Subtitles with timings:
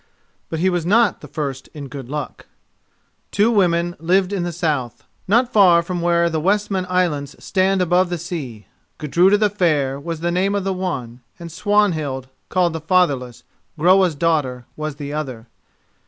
[0.49, 2.47] But he was not the first in good luck.
[3.29, 8.09] Two women lived in the south, not far from where the Westman Islands stand above
[8.09, 8.65] the sea.
[8.97, 13.43] Gudruda the Fair was the name of the one, and Swanhild, called the Fatherless,
[13.77, 15.45] Groa's daughter, was the other.